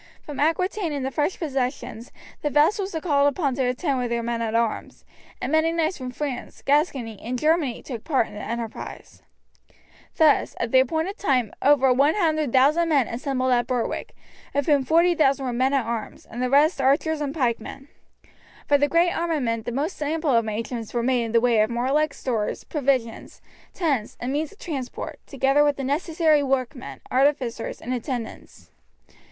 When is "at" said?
4.41-4.55, 10.59-10.71, 13.51-13.67, 15.71-15.85